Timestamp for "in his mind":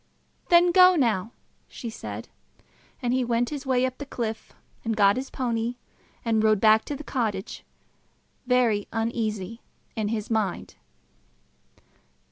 9.95-10.73